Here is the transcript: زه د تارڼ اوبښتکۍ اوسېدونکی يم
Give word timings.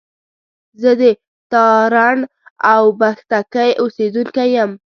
زه 0.81 0.91
د 1.01 1.03
تارڼ 1.51 2.15
اوبښتکۍ 2.73 3.71
اوسېدونکی 3.83 4.47
يم 4.57 4.71